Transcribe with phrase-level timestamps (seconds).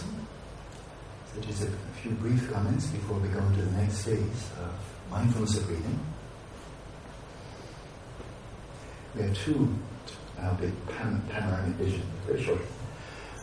[0.00, 1.70] So just a
[2.02, 4.74] few brief comments before we go into the next phase of
[5.10, 5.98] mindfulness of breathing.
[9.14, 9.74] We have two,
[10.60, 12.60] big pan- panoramic vision, very short.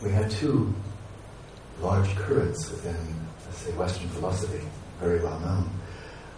[0.02, 0.74] We have two
[1.80, 2.96] large currents within,
[3.46, 4.66] let's say, Western philosophy,
[4.98, 5.70] very well known.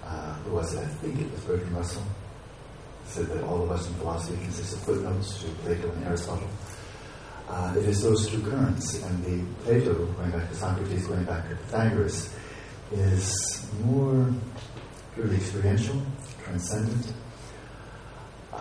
[0.04, 0.80] Uh, who was it?
[0.80, 2.02] I think it was Bertrand Russell.
[3.06, 6.48] Said that all of Western philosophy consists of footnotes to Plato and Aristotle.
[7.48, 11.48] Uh, it is those two currents, and the Plato, going back to Socrates, going back
[11.48, 12.34] to Pythagoras,
[12.92, 14.32] is more
[15.14, 16.00] purely experiential,
[16.44, 17.12] transcendent,
[18.52, 18.60] uh,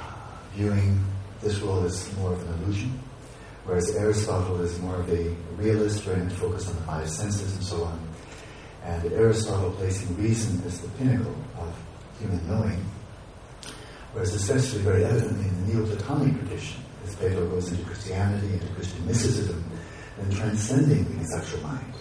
[0.54, 1.04] viewing
[1.41, 2.99] this world as more of an illusion,
[3.66, 7.63] whereas Aristotle is more of a realist, very much focused on the five senses and
[7.63, 7.99] so on.
[8.84, 11.76] And Aristotle placing reason as the pinnacle of
[12.20, 12.84] human knowing,
[14.13, 16.82] whereas especially very evidently in the Neoplatonic tradition,
[17.21, 19.63] Plato goes into Christianity, into Christian mysticism,
[20.17, 21.93] and transcending the conceptual mind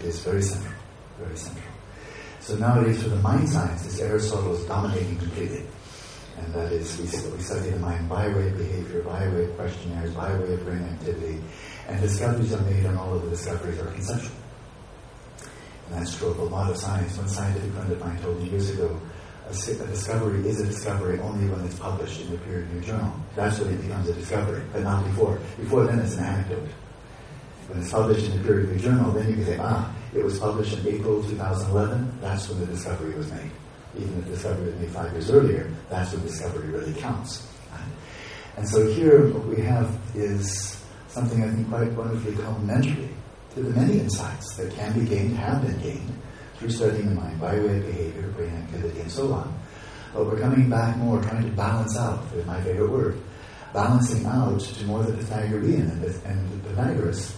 [0.00, 0.74] is very central,
[1.20, 1.72] very central.
[2.40, 5.64] So nowadays, for the mind sciences, Aristotle is dominating completely.
[6.36, 10.12] And that is, we, study the mind by way of behavior, by way of questionnaires,
[10.12, 11.40] by way of brain activity,
[11.86, 14.36] and discoveries are made, and all of the discoveries are conceptual.
[15.86, 17.16] And that's true of a lot of science.
[17.16, 19.00] One scientific friend of mine told me years ago,
[19.48, 23.12] a, discovery is a discovery only when it's published in a peer-reviewed journal.
[23.36, 25.38] That's when it becomes a discovery, but not before.
[25.58, 26.68] Before then, it's an anecdote.
[27.68, 30.78] When it's published in a peer-reviewed journal, then you can say, ah, it was published
[30.78, 32.18] in April 2011.
[32.20, 33.50] That's when the discovery was made.
[33.96, 37.46] Even if the discovery was made five years earlier, that's when discovery really counts.
[38.56, 43.08] And so here, what we have is something I think quite wonderfully complementary
[43.54, 46.12] to the many insights that can be gained, have been gained,
[46.64, 49.54] through studying the mind by way of behavior, brain activity, and so on.
[50.14, 53.20] But we're coming back more, trying to balance out, is my favorite word,
[53.74, 55.90] balancing out to more the Pythagorean.
[55.90, 57.36] And, Pythagoras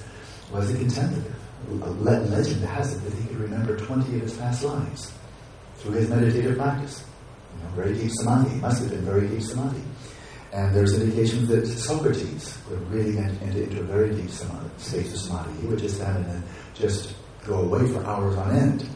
[0.53, 1.35] was a contemplative.
[1.69, 5.13] A legend has it that he could remember 20 of his past lives
[5.77, 7.05] through his meditative practice.
[7.57, 8.51] You know, very deep samadhi.
[8.51, 9.83] He must have been very deep samadhi.
[10.53, 15.19] And there's indications that Socrates would really enter into a very deep samadhi, state of
[15.19, 15.61] samadhi.
[15.61, 16.43] He would just stand and
[16.75, 17.15] just
[17.45, 18.89] go away for hours on end.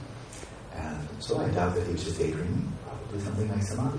[1.21, 3.99] So I doubt that he was just daydreaming, probably something like samadhi.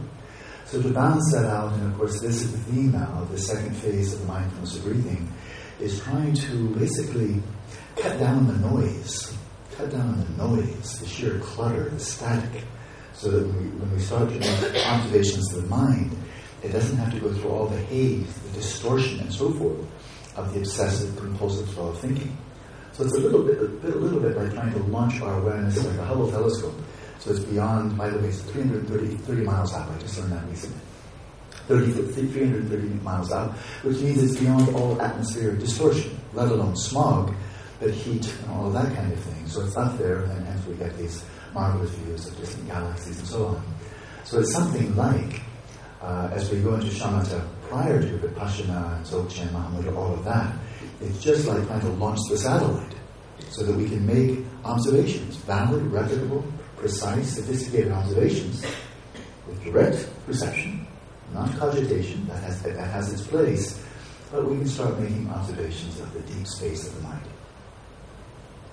[0.66, 3.38] So to balance that out, and of course this is the theme now of the
[3.38, 5.32] second phase of the mindfulness of breathing,
[5.80, 7.42] is trying to basically
[7.96, 9.36] cut down the noise,
[9.76, 12.64] cut down the noise, the sheer clutter, the static,
[13.14, 16.16] so that when we, when we start to make observations of the mind,
[16.64, 19.80] it doesn't have to go through all the haze, the distortion, and so forth
[20.38, 22.36] of the obsessive, compulsive flow of thinking.
[22.94, 25.40] So it's a little bit, a, bit, a little bit like trying to launch our
[25.40, 26.76] awareness like a Hubble telescope.
[27.22, 29.88] So it's beyond, by the way, it's 330 30 miles out.
[29.90, 30.82] I just learned that recently.
[31.68, 33.52] 30, 330 miles out,
[33.84, 37.34] which means it's beyond all atmospheric distortion, let alone smog,
[37.80, 39.48] but heat and all of that kind of thing.
[39.48, 41.24] So it's up there, and hence we get these
[41.54, 43.64] marvelous views of distant galaxies and so on.
[44.24, 45.42] So it's something like,
[46.02, 50.56] uh, as we go into shamatha prior to Vipassana and Dzogchen, Mahamudra, all of that,
[51.00, 52.96] it's just like trying to launch the satellite
[53.50, 56.44] so that we can make observations, valid, reputable,
[56.82, 58.66] precise, sophisticated observations
[59.48, 60.86] with direct perception,
[61.34, 63.82] not cogitation, that has, that has its place,
[64.32, 67.22] but we can start making observations of the deep space of the mind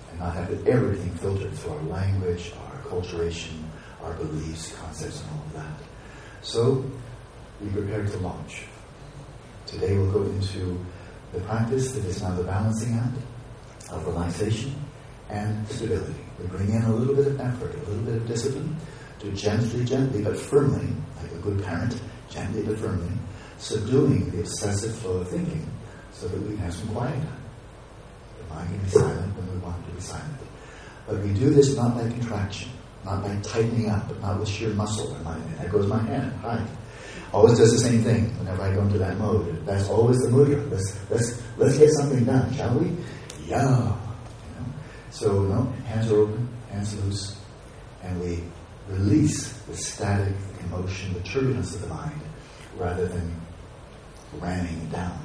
[0.09, 3.63] and not have everything filtered through our language, our acculturation,
[4.01, 5.85] our beliefs, concepts, and all of that.
[6.41, 6.83] So,
[7.61, 8.63] be prepared to launch.
[9.67, 10.83] Today we'll go into
[11.31, 13.17] the practice that is now the balancing act
[13.91, 14.73] of relaxation
[15.29, 16.15] and stability.
[16.39, 18.75] We bring in a little bit of effort, a little bit of discipline
[19.19, 20.87] to gently, gently, but firmly,
[21.21, 23.11] like a good parent, gently but firmly,
[23.57, 25.69] subduing the obsessive flow of thinking
[26.11, 27.43] so that we can have some quiet time.
[28.37, 30.37] The mind can be silent when we want to be silent.
[31.07, 32.71] But we do this not by contraction,
[33.03, 35.13] not by tightening up, but not with sheer muscle.
[35.15, 36.65] And there goes my hand, hi
[37.33, 39.65] always does the same thing whenever I go into that mode.
[39.65, 40.69] That's always the mudra.
[40.71, 42.95] Let's let's let's get something done, shall we?
[43.45, 43.95] Yeah.
[45.11, 47.35] So no, hands are open, hands loose,
[48.03, 48.43] and we
[48.87, 52.21] release the static the emotion, the turbulence of the mind,
[52.77, 53.35] rather than
[54.39, 55.19] ramming it down,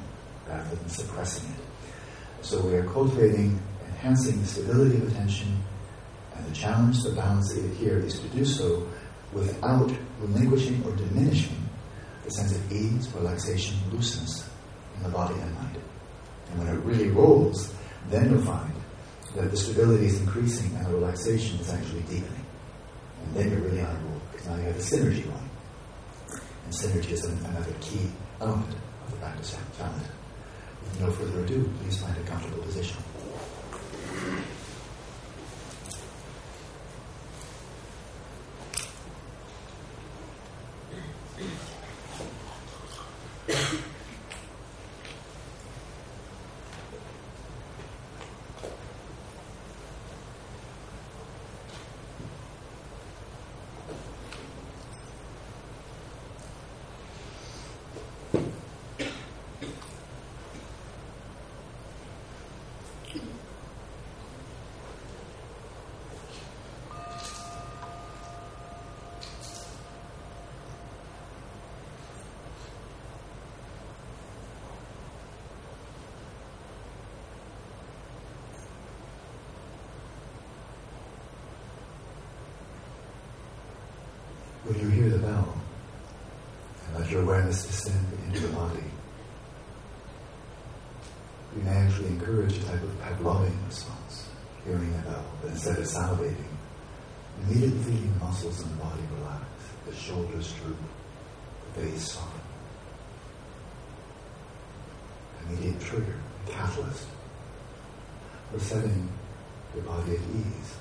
[0.49, 2.45] rather than suppressing it.
[2.45, 5.63] So we are cultivating, enhancing the stability of attention,
[6.35, 8.89] and the challenge, the balance it here is to do so
[9.33, 9.91] without
[10.21, 11.57] relinquishing or diminishing
[12.25, 14.49] the sense of ease, relaxation, looseness
[14.97, 15.79] in the body and mind.
[16.51, 17.75] And when it really rolls,
[18.09, 18.73] then you'll find
[19.35, 22.47] that the stability is increasing and the relaxation is actually deepening.
[23.25, 25.51] And then you're really on a roll, because now you have a synergy going.
[26.65, 28.11] And synergy is another key
[28.41, 30.07] element of the practice challenge.
[30.83, 32.99] With no further ado, please find a comfortable position.
[84.65, 85.55] When you hear the bell,
[87.45, 88.81] awareness descend into the body,
[91.57, 94.29] you may actually encourage a type of Pavlovian response,
[94.65, 96.53] hearing the bell, but instead of salivating,
[97.43, 99.45] immediately feeling the muscles in the body relax,
[99.87, 100.77] the shoulders droop,
[101.75, 102.41] the face soften.
[105.49, 106.17] Immediate trigger,
[106.47, 107.07] a catalyst,
[108.51, 109.09] for setting
[109.75, 110.77] your body at ease,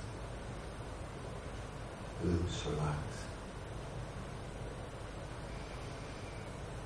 [2.24, 3.12] loose, relax.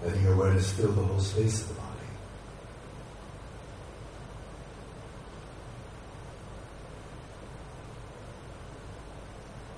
[0.03, 1.87] Letting your awareness fill the whole space of the body.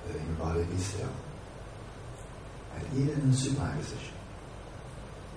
[0.08, 1.08] Letting your body be still.
[2.76, 4.14] And even in supine position,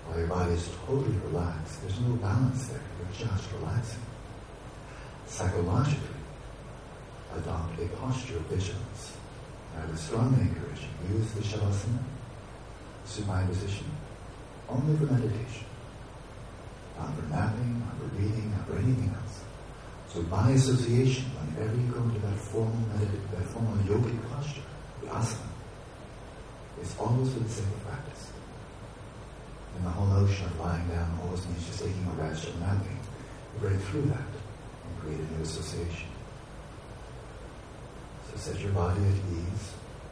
[0.06, 2.82] while your body is totally relaxed, there's no balance there.
[3.00, 4.02] You're just relaxing.
[5.28, 6.10] Psychologically,
[7.36, 9.14] adopt a posture of vigilance.
[9.76, 12.04] I would strongly encourage you use the Shavasana,
[13.06, 13.86] supine position,
[14.70, 15.66] only for meditation,
[16.98, 19.44] not for napping, not for reading, not for anything else.
[20.10, 24.62] So by association, whenever you go into that formal meditative, that formal yogic posture,
[25.02, 25.50] the asana,
[26.80, 28.32] it's always for the sake of practice.
[29.76, 33.00] And the whole notion of lying down always means just taking a rest or napping.
[33.54, 34.30] You break through that
[34.86, 36.10] and create a new association.
[38.30, 39.66] So set your body at ease,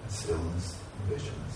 [0.04, 1.51] in stillness, and vigilance.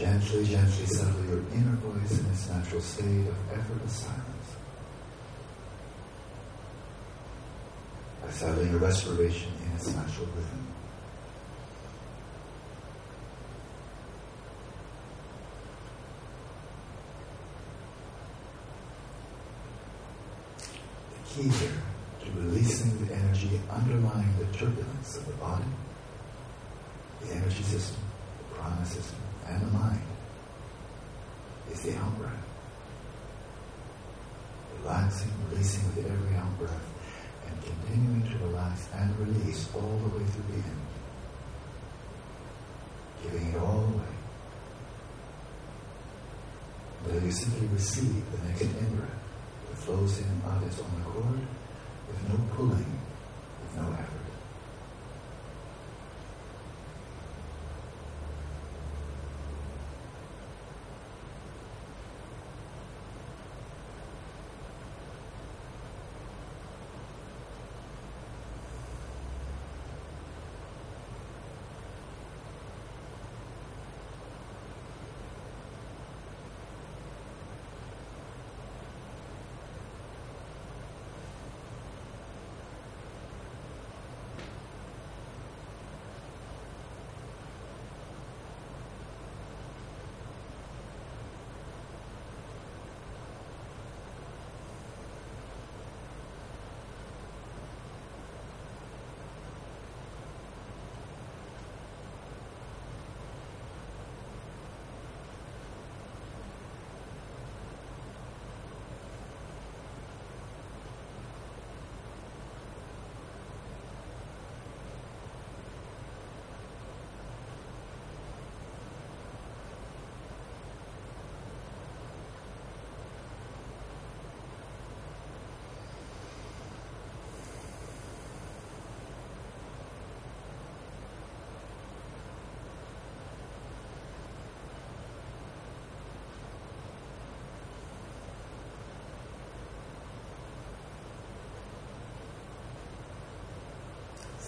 [0.00, 4.56] Gently, gently settle your inner voice in its natural state of effortless silence.
[8.22, 10.66] By settling your respiration in its natural rhythm.
[21.12, 21.82] The key here
[22.24, 25.64] to releasing the energy underlying the turbulence of the body,
[27.20, 28.00] the energy system,
[28.38, 29.18] the prana system,
[29.48, 30.00] and the mind
[31.72, 32.32] is the out breath.
[35.10, 36.86] Relaxing, releasing with every out breath,
[37.44, 40.86] and continuing to relax and release all the way through the end.
[43.24, 44.14] Giving it all away.
[47.04, 49.10] Until you simply receive the next in breath
[49.68, 51.40] that flows in of its own accord
[52.06, 53.00] with no pulling,
[53.62, 54.19] with no effort.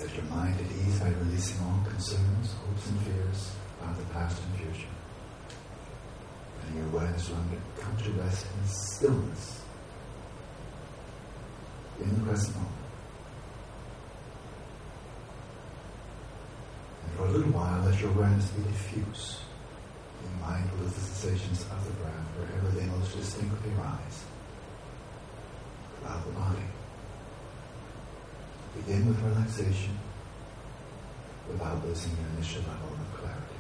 [0.02, 4.42] Set your mind at ease by releasing all concerns, hopes, and fears about the past
[4.42, 4.88] and future.
[6.59, 7.30] Letting your awareness
[7.78, 9.62] come to rest in stillness
[12.00, 12.75] in the present moment.
[17.04, 19.38] And for a little while, let your awareness be diffuse,
[20.21, 24.25] being mindful of the sensations of the breath wherever they most distinctly rise
[26.00, 26.66] throughout the body.
[28.87, 29.97] Begin with relaxation
[31.49, 33.51] without losing your initial level of clarity.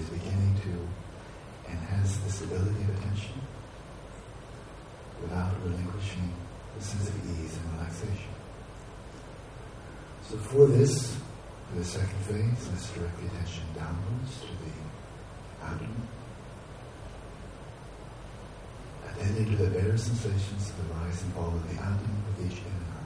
[0.00, 3.40] Is beginning to enhance the stability of attention
[5.20, 6.32] without relinquishing
[6.76, 8.34] the sense of ease and relaxation.
[10.28, 11.16] So for this,
[11.68, 16.08] for the second phase, let's direct the attention downwards to the abdomen.
[19.10, 22.64] Attending to the bare sensations the rise and fall of the abdomen with each in
[22.64, 22.99] and out.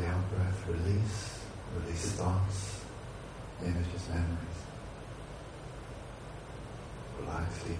[0.00, 1.40] Every out breath, release,
[1.76, 2.80] release thoughts,
[3.62, 4.60] images, memories.
[7.20, 7.76] Relax deeply.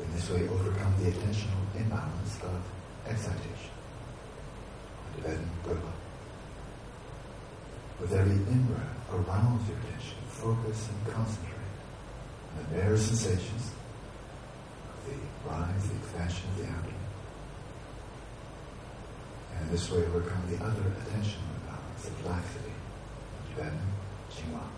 [0.00, 2.62] In this way, overcome the attentional imbalance of
[3.08, 3.72] excitation.
[5.16, 5.92] Tibetan Gurla.
[8.00, 11.74] With every in-breath, arouse your attention, focus and concentrate
[12.52, 13.72] on the bare sensations
[14.92, 16.97] of the rise, the expansion of the abdomen
[19.60, 22.72] And this way overcome the other attention imbalance of laxity,
[23.50, 23.78] Tibetan,
[24.30, 24.72] Qigong.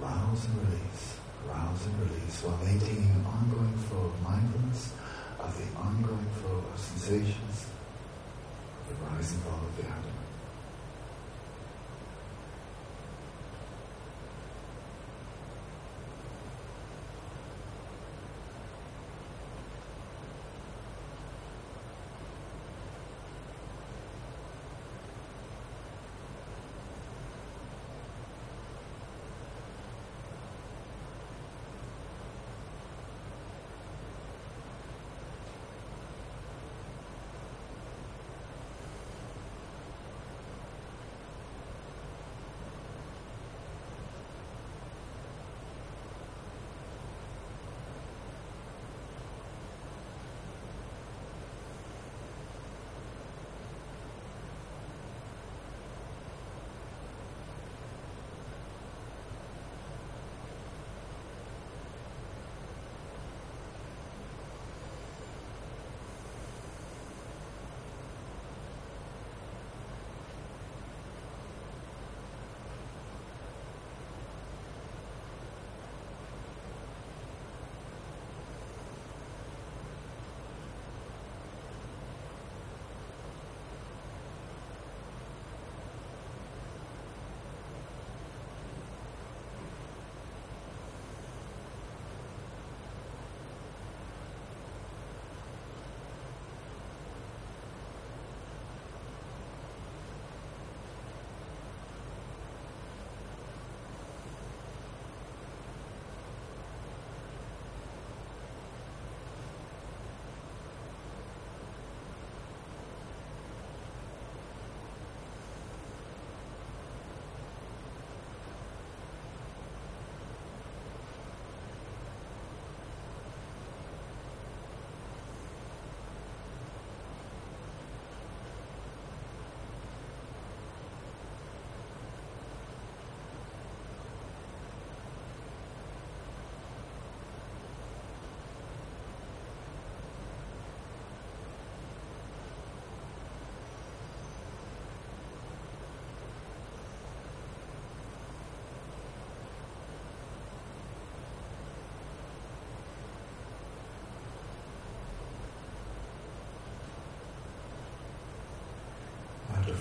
[0.00, 1.16] Arouse and release,
[1.48, 4.92] arouse and release while maintaining an ongoing flow of mindfulness
[5.40, 7.66] of the ongoing flow of sensations,
[8.82, 10.27] of the rise and fall of the abdomen.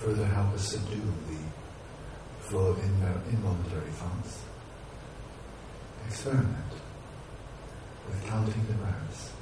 [0.08, 4.40] Further help us subdue the flow of involuntary thoughts.
[6.08, 6.72] Experiment
[8.08, 9.34] with counting the breaths.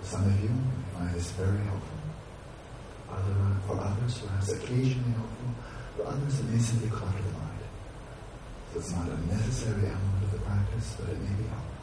[0.00, 1.98] For some of you, you find this very helpful.
[3.12, 5.52] Other, for others, perhaps occasionally helpful.
[5.98, 7.60] For others, it may simply clutter the mind.
[8.72, 11.76] So it's not a necessary element of the practice, but it may be helpful.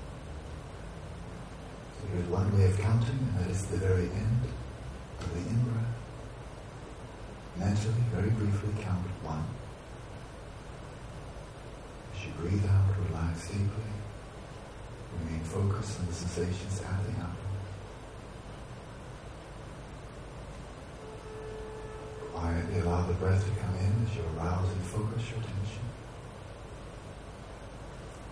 [2.01, 4.41] So here's one way of counting, and that is the very end
[5.19, 5.66] of the in-breath
[7.77, 9.43] mentally, very briefly count one.
[12.15, 13.93] As you breathe out, relax deeply.
[15.19, 17.35] Remain focused on the sensations at the abdomen.
[22.33, 25.85] Quietly allow the breath to come in as you arouse and focus your attention.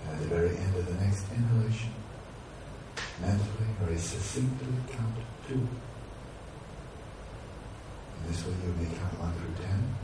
[0.02, 1.94] And at the very end of the next inhalation,
[3.22, 5.16] mentally, very succinctly count
[5.48, 5.68] two.
[8.44, 9.96] Way you may count 1 through 10.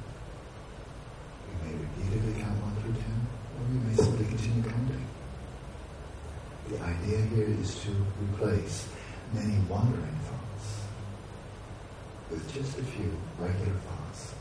[1.46, 3.04] You may repeatedly count 1 through 10,
[3.60, 5.06] or you may simply continue counting.
[6.70, 7.91] The idea here is to
[8.24, 8.88] replace
[9.34, 10.88] many wandering thoughts
[12.32, 14.34] with just a few regular thoughts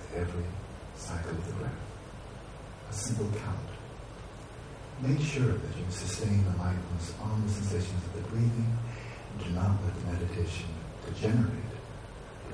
[0.00, 0.48] with every
[0.96, 1.84] cycle of the breath.
[2.88, 3.68] A simple count.
[5.04, 8.72] Make sure that you sustain the mindfulness on the sensations of the breathing
[9.30, 10.72] and do not let the meditation
[11.04, 11.73] degenerate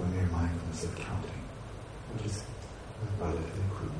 [0.02, 1.40] a mere mindfulness of counting,
[2.14, 3.90] which is uh, relatively crude.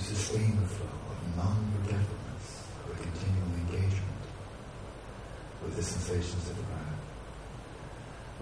[0.00, 4.22] Sustain the flow of non-forgetfulness, of continual engagement
[5.62, 7.00] with the sensations of the breath.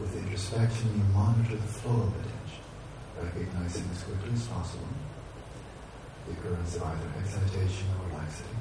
[0.01, 2.65] With introspection, you monitor the flow of attention,
[3.21, 4.89] recognizing as quickly as possible
[6.27, 8.57] the occurrence of either excitation or laxity.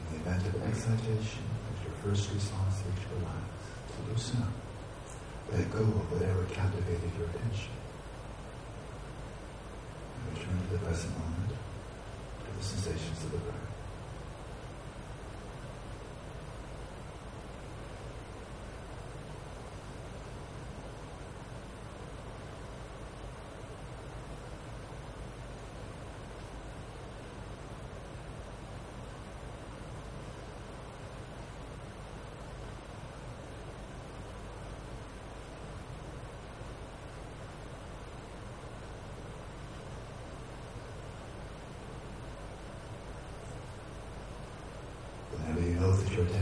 [0.00, 3.46] In the event of excitation, let your first response be to relax,
[3.94, 4.54] to loosen up,
[5.52, 7.72] let go of whatever captivated your attention.
[10.68, 13.67] To the present moment, to the sensations of the breath.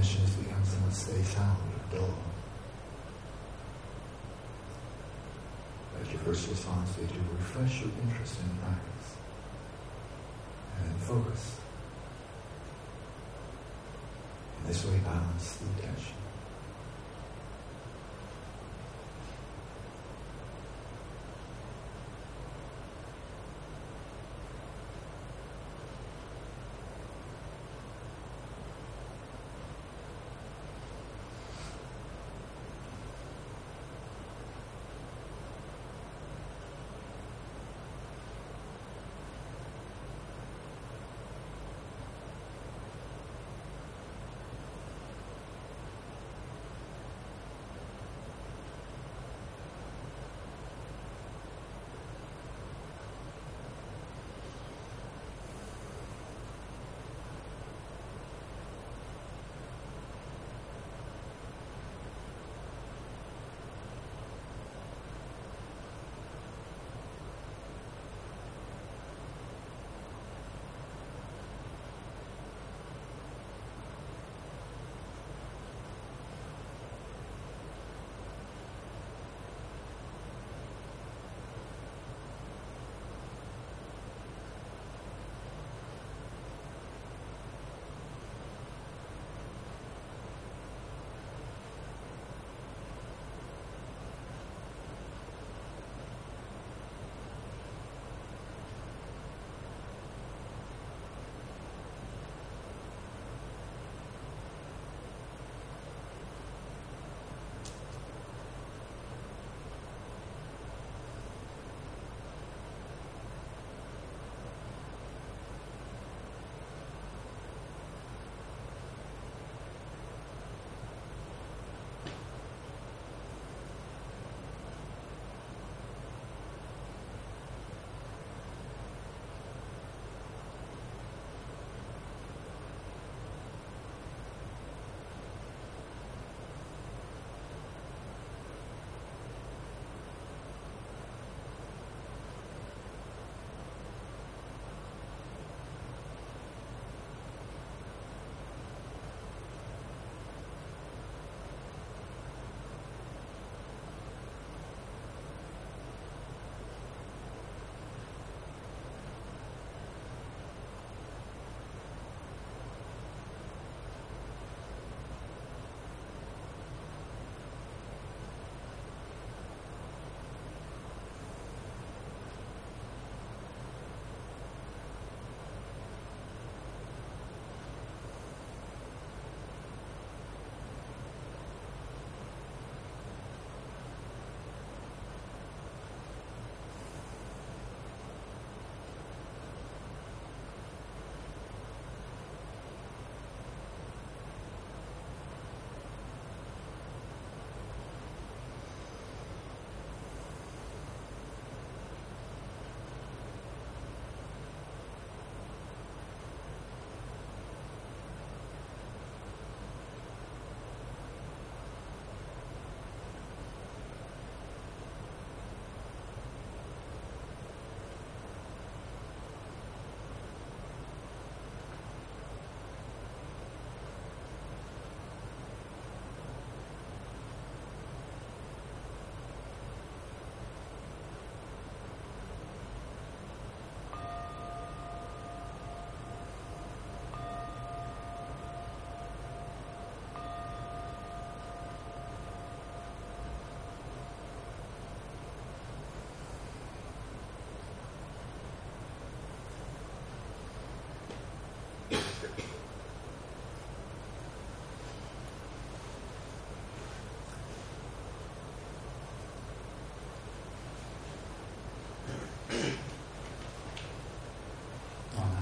[0.07, 2.15] Your attention has become somewhat spaced out or dull.
[5.99, 9.17] Let your first response be to refresh your interest in the practice
[10.79, 11.57] and focus.
[14.61, 16.26] In this way, balance the attention.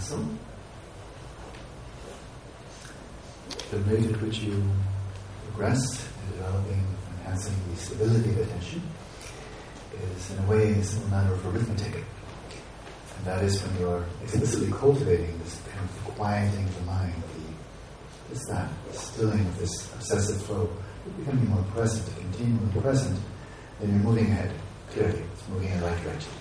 [0.05, 0.23] So.
[3.71, 4.63] The rate at which you
[5.49, 6.87] progress in developing,
[7.19, 8.83] enhancing the stability of attention
[10.15, 12.05] is, in a way, a simple matter of arithmetic.
[13.17, 18.35] And that is when you're explicitly cultivating this kind of quieting of the mind, the,
[18.35, 20.71] just that stilling of this obsessive flow,
[21.07, 23.19] you're becoming more present, continually present,
[23.81, 24.53] then you're moving ahead,
[24.91, 25.23] clearly.
[25.33, 26.33] It's moving in the right direction.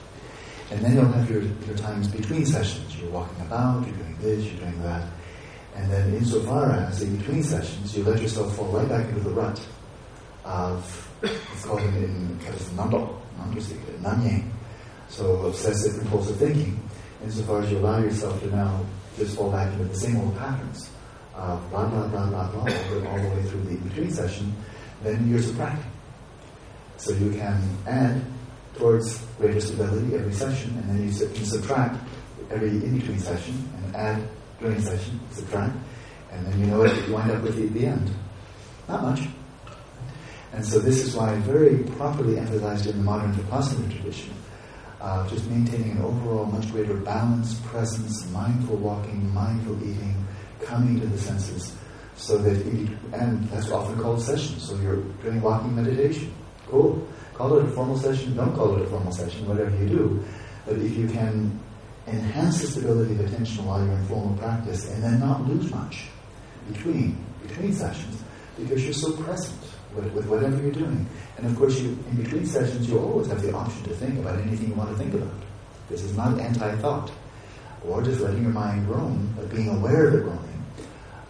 [0.71, 2.97] And then you'll have your, your times between sessions.
[2.97, 5.09] You're walking about, you're doing this, you're doing that.
[5.75, 9.31] And then insofar as in between sessions, you let yourself fall right back into the
[9.31, 9.59] rut
[10.45, 12.39] of, it's called in, in
[12.75, 13.21] nando,
[14.01, 14.49] nanyang.
[15.09, 16.79] So obsessive compulsive thinking,
[17.23, 18.85] insofar as you allow yourself to now
[19.17, 20.89] just fall back into the same old patterns
[21.35, 24.53] of blah, blah, blah, blah, blah, all the way through the between session,
[25.01, 25.91] then you're subtracting.
[26.97, 28.21] So you can add
[28.75, 31.97] towards greater stability every session, and then you can subtract
[32.49, 34.27] every in-between session, and add
[34.59, 35.75] during session, subtract,
[36.31, 38.11] and then you know what you wind up with at the end.
[38.87, 39.21] Not much.
[40.53, 44.33] And so this is why very properly emphasized in the modern Vipassana tradition,
[45.01, 50.15] uh, just maintaining an overall much greater balance, presence, mindful walking, mindful eating,
[50.61, 51.75] coming to the senses,
[52.15, 56.31] so that, it, and that's often called sessions, so you're doing walking meditation.
[56.67, 57.07] Cool.
[57.35, 60.23] Call it a formal session, don't call it a formal session, whatever you do.
[60.65, 61.59] But if you can
[62.07, 66.07] enhance the stability of attention while you're in formal practice and then not lose much
[66.71, 68.21] between between sessions
[68.57, 69.59] because you're so present
[69.95, 71.07] with, with whatever you're doing.
[71.37, 74.39] And of course, you, in between sessions, you always have the option to think about
[74.39, 75.33] anything you want to think about.
[75.89, 77.11] This is not anti-thought
[77.85, 80.65] or just letting your mind roam, but being aware of it roaming.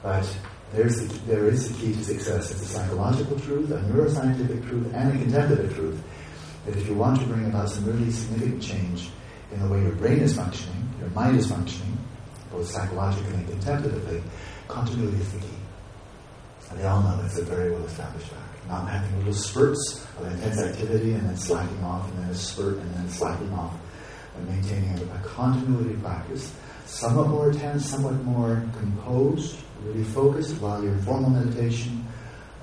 [0.01, 0.37] But
[0.73, 2.51] there's the, there is the key to success.
[2.51, 6.03] It's a psychological truth, a neuroscientific truth, and a contemplative truth.
[6.65, 9.11] That if you want to bring about some really significant change
[9.51, 11.97] in the way your brain is functioning, your mind is functioning,
[12.51, 14.23] both psychologically and contemplatively,
[14.67, 15.57] continuity is the key.
[16.71, 18.67] And they all know that's a very well established fact.
[18.67, 22.77] Not having little spurts of intense activity and then slacking off, and then a spurt
[22.77, 23.73] and then slacking off,
[24.33, 26.51] but maintaining a, a continuity practice,
[26.93, 32.05] somewhat more intense, somewhat more composed, really focused while you're in formal meditation,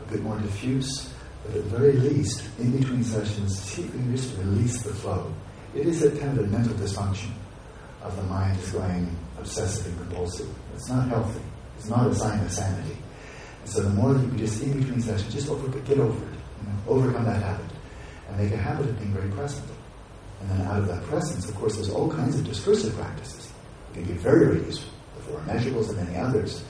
[0.01, 1.13] a bit more diffuse,
[1.45, 4.95] but at the very least, in between sessions, see if you can just release the
[4.95, 5.33] flow.
[5.75, 7.31] It is a kind of a mental dysfunction
[8.03, 10.49] of the mind is going obsessive and compulsive.
[10.75, 11.41] It's not healthy.
[11.77, 12.97] It's not a sign of sanity.
[13.63, 16.25] And so the more that you can just in between sessions, just over, get over
[16.25, 17.67] it, you know, overcome that habit,
[18.29, 19.69] and make a habit of being very present.
[20.41, 23.50] And then out of that presence, of course, there's all kinds of discursive practices.
[23.95, 24.93] Can be very, very useful.
[25.17, 26.63] The four immeasurables and many others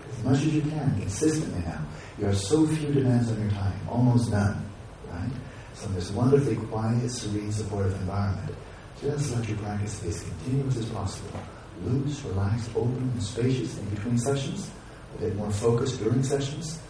[0.00, 1.80] But as much as you can, consistently now.
[2.18, 4.64] You have so few demands on your time, almost none,
[5.10, 5.30] right?
[5.74, 8.54] So in this wonderfully quiet, serene, supportive environment,
[9.00, 11.38] just let your practice be as continuous as possible.
[11.84, 14.68] Loose, relaxed, open, and spacious in between sessions,
[15.16, 16.80] a bit more focused during sessions,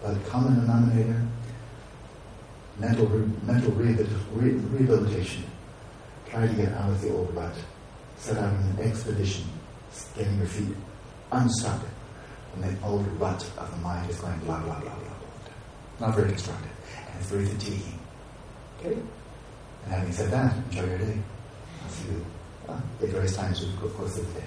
[0.00, 1.26] but common denominator,
[2.78, 5.42] mental, re- mental re- rehabilitation.
[6.30, 7.54] Try to get out of the old rut.
[8.18, 9.44] Set out on an expedition,
[10.16, 10.76] getting your feet
[11.32, 11.80] unstuck
[12.56, 16.06] and the old rut of the mind is going blah, blah, blah, blah, blah.
[16.06, 16.70] Not very constructive.
[16.96, 17.98] And it's very fatiguing.
[18.80, 18.98] Okay?
[19.84, 21.18] And having said that, enjoy your day.
[21.82, 22.26] I'll see you
[22.68, 24.46] uh, at various times over the course of the day.